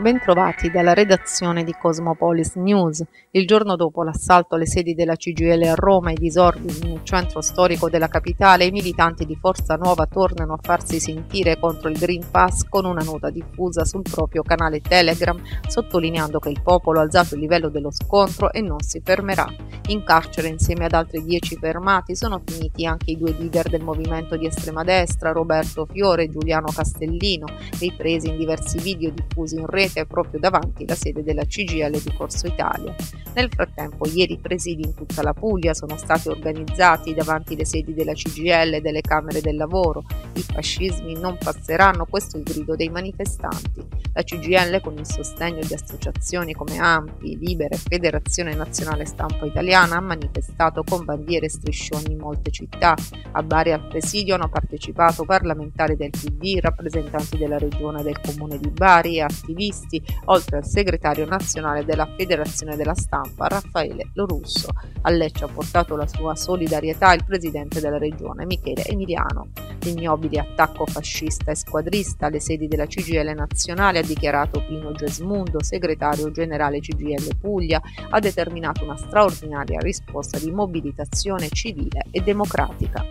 [0.00, 3.04] Bentrovati dalla redazione di Cosmopolis News.
[3.32, 7.42] Il giorno dopo l'assalto alle sedi della CGL a Roma e i disordini nel centro
[7.42, 12.24] storico della capitale, i militanti di Forza Nuova tornano a farsi sentire contro il Green
[12.30, 15.38] Pass con una nota diffusa sul proprio canale Telegram,
[15.68, 19.46] sottolineando che il popolo ha alzato il livello dello scontro e non si fermerà.
[19.88, 24.36] In carcere, insieme ad altri dieci fermati, sono finiti anche i due leader del movimento
[24.38, 27.46] di estrema destra, Roberto Fiore e Giuliano Castellino,
[27.78, 32.12] ripresi in diversi video diffusi in rete rete proprio davanti la sede della CGL di
[32.14, 32.94] Corso Italia.
[33.32, 38.12] Nel frattempo, ieri presidi in tutta la Puglia sono stati organizzati davanti le sedi della
[38.12, 40.02] CGL e delle Camere del Lavoro.
[40.34, 43.86] I fascismi non passeranno, questo è il grido dei manifestanti.
[44.14, 49.96] La CGL, con il sostegno di associazioni come AMPI, Libera e Federazione Nazionale Stampa Italiana,
[49.96, 52.96] ha manifestato con bandiere e striscioni in molte città.
[53.32, 58.58] A Bari al presidio hanno partecipato parlamentari del PD, rappresentanti della regione e del comune
[58.58, 64.68] di Bari e attivisti oltre al segretario nazionale della Federazione della Stampa Raffaele Lorusso.
[65.02, 69.48] A Lecce ha portato la sua solidarietà il presidente della regione Michele Emiliano.
[69.80, 76.30] L'ignobile attacco fascista e squadrista alle sedi della CGL nazionale, ha dichiarato Pino Gesmundo, segretario
[76.30, 83.04] generale CGL Puglia, ha determinato una straordinaria risposta di mobilitazione civile e democratica.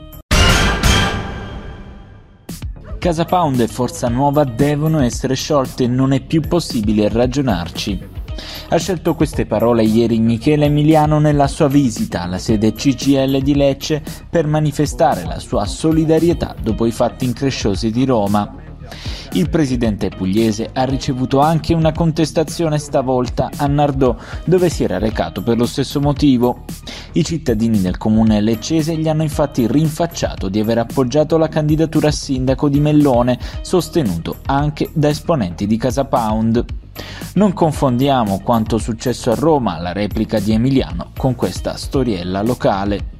[3.00, 8.19] Casa Pound e Forza Nuova devono essere sciolte, non è più possibile ragionarci.
[8.72, 14.04] Ha scelto queste parole ieri Michele Emiliano nella sua visita alla sede CGL di Lecce
[14.30, 18.54] per manifestare la sua solidarietà dopo i fatti incresciosi di Roma.
[19.32, 25.42] Il presidente pugliese ha ricevuto anche una contestazione stavolta a Nardò, dove si era recato
[25.42, 26.66] per lo stesso motivo.
[27.14, 32.12] I cittadini del comune leccese gli hanno infatti rinfacciato di aver appoggiato la candidatura a
[32.12, 36.66] sindaco di Mellone, sostenuto anche da esponenti di Casa Pound.
[37.34, 43.19] Non confondiamo quanto successo a Roma, la replica di Emiliano, con questa storiella locale.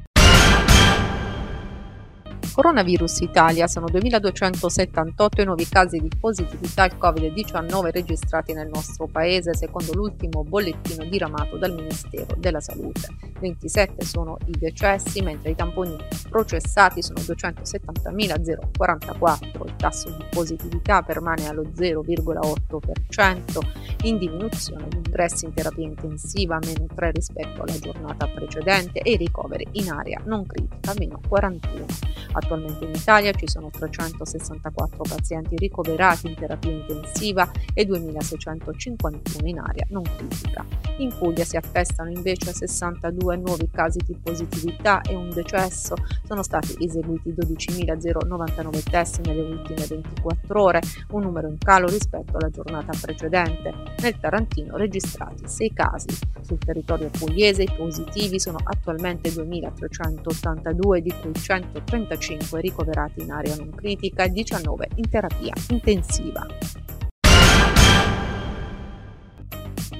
[2.60, 9.54] Coronavirus Italia sono 2.278 i nuovi casi di positività al Covid-19 registrati nel nostro paese
[9.54, 13.08] secondo l'ultimo bollettino diramato dal Ministero della Salute.
[13.40, 15.96] 27 sono i decessi, mentre i tamponi
[16.28, 19.64] processati sono 270.044.
[19.64, 23.60] Il tasso di positività permane allo 0,8%,
[24.02, 29.16] in diminuzione gli ingressi in terapia intensiva meno 3 rispetto alla giornata precedente e i
[29.16, 31.86] ricoveri in area non critica meno 41.
[32.32, 39.86] Attualmente in Italia ci sono 364 pazienti ricoverati in terapia intensiva e 2.651 in area
[39.88, 40.64] non critica.
[40.98, 45.94] In Puglia si attestano invece 62 nuovi casi di positività e un decesso.
[46.24, 50.80] Sono stati eseguiti 12.099 test nelle ultime 24 ore,
[51.10, 53.89] un numero in calo rispetto alla giornata precedente.
[54.00, 56.08] Nel Tarantino registrati 6 casi.
[56.40, 63.56] Sul territorio pugliese i positivi sono attualmente 2.382, di cui 135 5 ricoverati in area
[63.56, 66.46] non critica e 19 in terapia intensiva.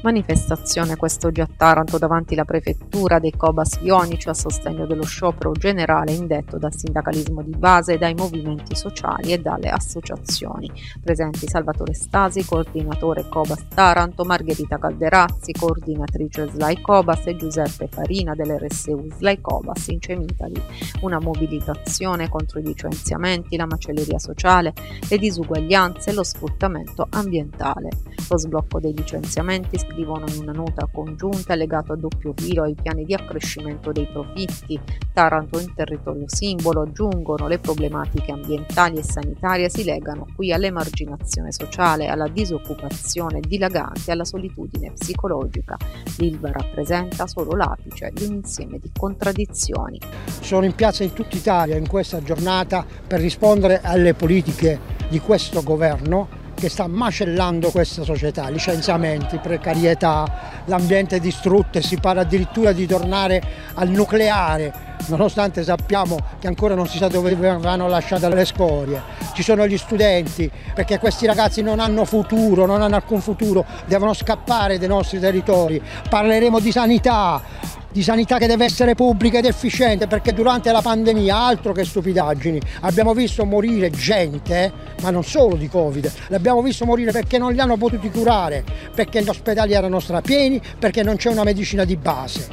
[0.03, 6.12] Manifestazione quest'oggi a Taranto davanti alla prefettura dei Cobas Ionici a sostegno dello sciopero generale
[6.12, 10.72] indetto dal sindacalismo di base, dai movimenti sociali e dalle associazioni.
[11.03, 19.06] Presenti Salvatore Stasi, coordinatore Cobas Taranto, Margherita Calderazzi, coordinatrice SLAI Cobas e Giuseppe Farina dell'RSU
[19.19, 20.62] SLAI Cobas in Cemitali.
[21.03, 24.72] Una mobilitazione contro i licenziamenti, la macelleria sociale,
[25.11, 27.91] le disuguaglianze e lo sfruttamento ambientale.
[28.31, 33.05] Lo sblocco dei licenziamenti scrivono in una nota congiunta legato a doppio filo ai piani
[33.05, 34.78] di accrescimento dei profitti.
[35.12, 42.06] Taranto in territorio simbolo aggiungono le problematiche ambientali e sanitarie si legano qui all'emarginazione sociale,
[42.06, 45.77] alla disoccupazione dilagante alla solitudine psicologica.
[46.19, 49.99] L'ILVA rappresenta solo l'apice di un insieme di contraddizioni.
[50.41, 55.62] Sono in piazza in tutta Italia in questa giornata per rispondere alle politiche di questo
[55.62, 62.87] governo che sta macellando questa società, licenziamenti, precarietà, l'ambiente distrutto e si parla addirittura di
[62.87, 63.43] tornare
[63.75, 64.73] al nucleare,
[65.07, 69.03] nonostante sappiamo che ancora non si sa dove verranno lasciate le scorie.
[69.33, 74.12] Ci sono gli studenti, perché questi ragazzi non hanno futuro, non hanno alcun futuro, devono
[74.12, 75.83] scappare dai nostri territori.
[76.11, 77.43] Parleremo di sanità,
[77.92, 82.60] di sanità che deve essere pubblica ed efficiente perché durante la pandemia, altro che stupidaggini,
[82.81, 84.72] abbiamo visto morire gente,
[85.02, 88.64] ma non solo di Covid, l'abbiamo visto morire perché non li hanno potuti curare,
[88.94, 92.50] perché gli ospedali erano strapieni, perché non c'è una medicina di base.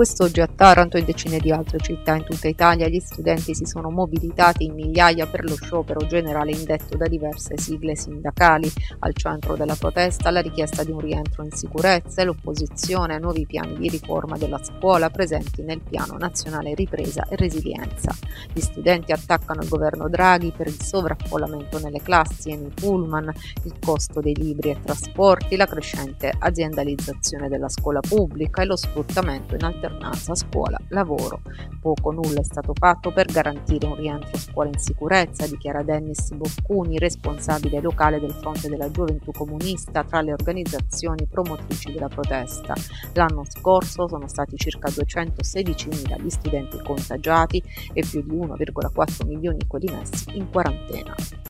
[0.00, 3.90] Quest'oggi a Taranto e decine di altre città in tutta Italia gli studenti si sono
[3.90, 8.72] mobilitati in migliaia per lo sciopero generale indetto da diverse sigle sindacali.
[9.00, 13.44] Al centro della protesta la richiesta di un rientro in sicurezza e l'opposizione ai nuovi
[13.44, 18.16] piani di riforma della scuola presenti nel Piano Nazionale Ripresa e Resilienza.
[18.54, 23.30] Gli studenti attaccano il governo Draghi per il sovraffollamento nelle classi e nei pullman,
[23.64, 29.56] il costo dei libri e trasporti, la crescente aziendalizzazione della scuola pubblica e lo sfruttamento
[29.56, 31.42] in alternanza alternanza scuola-lavoro.
[31.80, 36.30] Poco nulla è stato fatto per garantire un rientro a scuola in sicurezza, dichiara Dennis
[36.32, 42.74] Boccuni, responsabile locale del Fronte della Gioventù Comunista tra le organizzazioni promotrici della protesta.
[43.14, 47.62] L'anno scorso sono stati circa 216.000 gli studenti contagiati
[47.92, 51.49] e più di 1,4 milioni quelli messi in quarantena.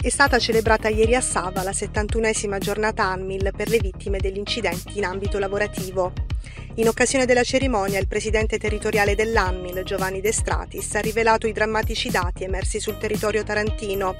[0.00, 4.96] È stata celebrata ieri a Sava la 71esima giornata ANMIL per le vittime degli incidenti
[4.98, 6.12] in ambito lavorativo.
[6.74, 12.10] In occasione della cerimonia, il presidente territoriale dell'ANMIL, Giovanni De Stratis, ha rivelato i drammatici
[12.10, 14.14] dati emersi sul territorio tarantino.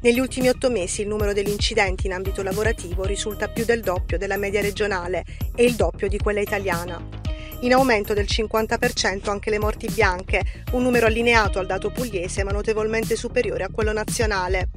[0.00, 4.18] Negli ultimi otto mesi il numero degli incidenti in ambito lavorativo risulta più del doppio
[4.18, 5.24] della media regionale
[5.54, 7.22] e il doppio di quella italiana.
[7.60, 12.50] In aumento del 50% anche le morti bianche, un numero allineato al dato pugliese ma
[12.50, 14.70] notevolmente superiore a quello nazionale.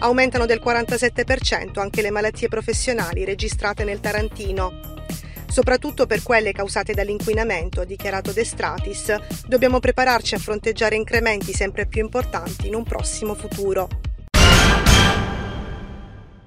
[0.00, 4.92] Aumentano del 47% anche le malattie professionali registrate nel Tarantino.
[5.46, 9.14] Soprattutto per quelle causate dall'inquinamento, ha dichiarato De Stratis,
[9.46, 13.88] dobbiamo prepararci a fronteggiare incrementi sempre più importanti in un prossimo futuro.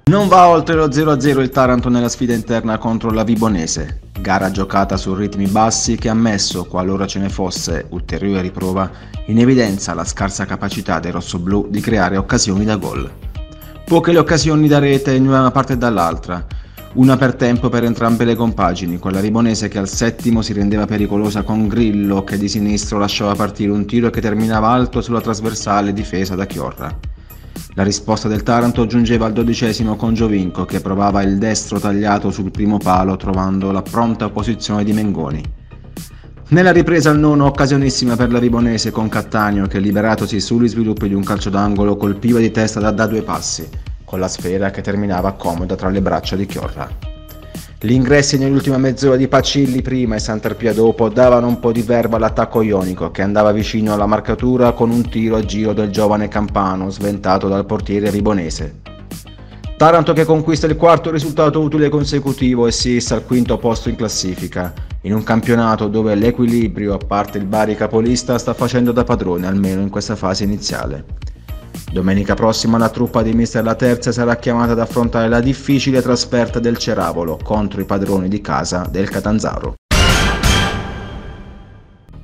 [0.10, 4.96] Non va oltre lo 0-0 il Taranto nella sfida interna contro la Vibonese, gara giocata
[4.98, 8.90] su ritmi bassi che ha messo, qualora ce ne fosse ulteriore riprova,
[9.28, 13.27] in evidenza la scarsa capacità dei rossoblù di creare occasioni da gol.
[13.88, 16.46] Poche le occasioni da rete in una parte e dall'altra,
[16.96, 20.86] una per tempo per entrambe le compagini, con la Ribonese che al settimo si rendeva
[20.86, 25.94] pericolosa con Grillo che di sinistro lasciava partire un tiro che terminava alto sulla trasversale
[25.94, 26.94] difesa da Chiorra.
[27.76, 32.52] La risposta del Taranto giungeva al dodicesimo con Giovinco che provava il destro tagliato sul
[32.52, 35.44] primo palo trovando la pronta posizione di Mengoni.
[36.50, 41.14] Nella ripresa al nono occasionissima per la Ribonese con Cattaneo che liberatosi sugli sviluppi di
[41.14, 43.68] un calcio d'angolo colpiva di testa da, da due passi,
[44.06, 46.90] con la sfera che terminava comoda tra le braccia di Chiorra.
[47.78, 52.16] Gli ingressi nell'ultima mezz'ora di Pacilli prima e Santerpia dopo davano un po' di verba
[52.16, 56.90] all'attacco ionico che andava vicino alla marcatura con un tiro a giro del giovane Campano
[56.90, 58.87] sventato dal portiere ribonese.
[59.78, 63.96] Taranto che conquista il quarto risultato utile consecutivo e si issa al quinto posto in
[63.96, 69.46] classifica, in un campionato dove l'equilibrio, a parte il Bari capolista, sta facendo da padrone
[69.46, 71.06] almeno in questa fase iniziale.
[71.92, 76.58] Domenica prossima la truppa di Mister La Terza sarà chiamata ad affrontare la difficile trasferta
[76.58, 79.76] del Ceravolo contro i padroni di casa del Catanzaro.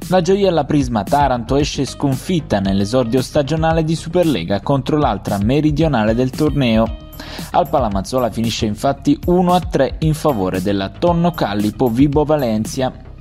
[0.07, 7.02] La gioiella Prisma Taranto esce sconfitta nell'esordio stagionale di Superlega contro l'altra meridionale del torneo.
[7.51, 13.11] Al Palamazzola finisce infatti 1-3 in favore della Tonno Callipo Vibo Valencia.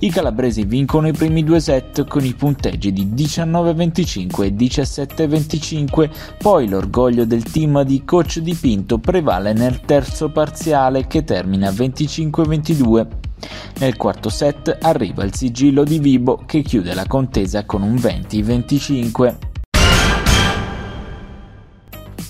[0.00, 6.68] I calabresi vincono i primi due set con i punteggi di 19-25 e 17-25, poi
[6.68, 13.06] l'orgoglio del team di coach Di Pinto prevale nel terzo parziale che termina 25-22.
[13.78, 19.51] Nel quarto set arriva il sigillo di Vibo che chiude la contesa con un 20-25.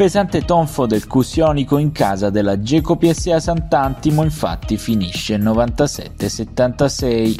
[0.02, 7.36] Pesante tonfo del Cusionico in casa della Geco PSA Sant'Antimo infatti finisce 97-76.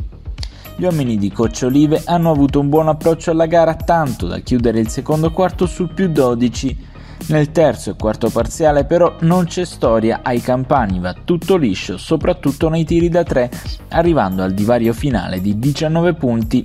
[0.77, 4.91] Gli uomini di Cocciolive hanno avuto un buon approccio alla gara tanto da chiudere il
[4.91, 6.87] secondo quarto sul più 12.
[7.31, 12.69] Nel terzo e quarto parziale però non c'è storia, ai campani va tutto liscio, soprattutto
[12.69, 13.51] nei tiri da 3,
[13.89, 16.65] arrivando al divario finale di 19 punti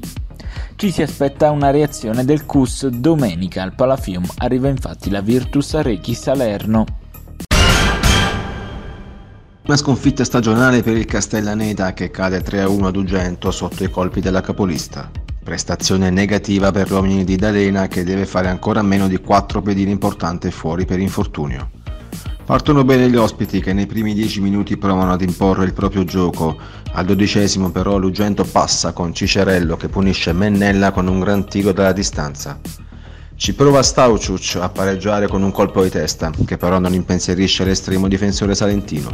[0.77, 6.13] ci si aspetta una reazione del CUS domenica al Palafium, arriva infatti la Virtus Arechi
[6.13, 6.85] Salerno.
[9.65, 14.41] Una sconfitta stagionale per il Castellaneta che cade 3-1 ad Ugento sotto i colpi della
[14.41, 15.09] capolista.
[15.43, 20.51] Prestazione negativa per l'uomini di D'Alena che deve fare ancora meno di 4 pedine importanti
[20.51, 21.71] fuori per infortunio.
[22.47, 26.57] Partono bene gli ospiti che nei primi 10 minuti provano ad imporre il proprio gioco,
[26.93, 31.91] al dodicesimo però Lugento passa con Cicerello che punisce Mennella con un gran tiro dalla
[31.91, 32.57] distanza.
[33.35, 38.07] Ci prova Stauciuc a pareggiare con un colpo di testa, che però non impensierisce l'estremo
[38.07, 39.13] difensore salentino.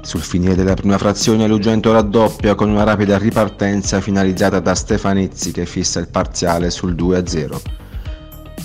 [0.00, 5.66] Sul finire della prima frazione Lugento raddoppia con una rapida ripartenza finalizzata da Stefanizzi che
[5.66, 7.81] fissa il parziale sul 2-0.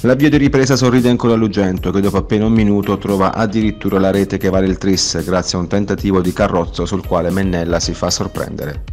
[0.01, 4.37] L'avvio di ripresa sorride ancora Lugento che dopo appena un minuto trova addirittura la rete
[4.37, 8.11] che vale il tris grazie a un tentativo di carrozzo sul quale Mennella si fa
[8.11, 8.83] sorprendere.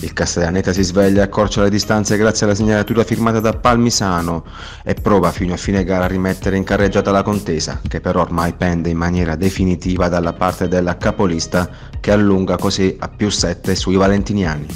[0.00, 4.44] Il Castellaneta si sveglia e accorcia le distanze grazie alla segnalatura firmata da Palmisano
[4.84, 8.52] e prova fino a fine gara a rimettere in carreggiata la contesa, che però ormai
[8.52, 11.68] pende in maniera definitiva dalla parte della capolista
[11.98, 14.66] che allunga così a più 7 sui valentiniani.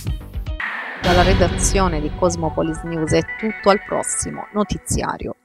[1.03, 5.37] Dalla redazione di Cosmopolis News è tutto al prossimo notiziario.